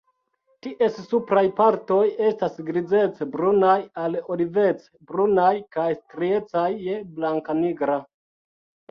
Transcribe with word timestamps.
Ties 0.65 0.95
supraj 1.09 1.41
partoj 1.57 2.05
estas 2.29 2.55
grizec-brunaj 2.69 3.75
al 4.03 4.17
olivec-brunaj 4.35 5.51
kaj 5.77 5.85
striecaj 5.99 6.65
je 6.87 6.97
blankanigra. 7.19 7.99